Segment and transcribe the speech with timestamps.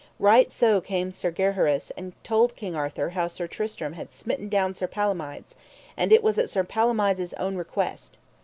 [0.17, 4.73] Right so came Sir Gaheris and told King Arthur how Sir Tristram had smitten down
[4.73, 5.53] Sir Palomides,
[5.95, 8.17] and it was at Sir Palomides' own request.